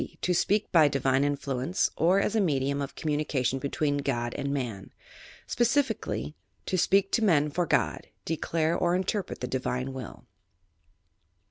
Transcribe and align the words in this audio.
To 0.21 0.33
speak 0.33 0.71
by 0.71 0.87
divine 0.87 1.23
influence, 1.23 1.91
or 1.95 2.19
as 2.19 2.35
a 2.35 2.41
medium 2.41 2.81
of 2.81 2.95
communication 2.95 3.59
between 3.59 3.97
God 3.97 4.33
and 4.33 4.51
Man. 4.51 4.91
Specifically: 5.45 6.33
To 6.65 6.75
apeak 6.75 7.11
to 7.11 7.23
men 7.23 7.51
for 7.51 7.67
God) 7.67 8.07
declare 8.25 8.75
or 8.75 8.95
interpret 8.95 9.41
the 9.41 9.47
divine 9.47 9.93
will. 9.93 10.25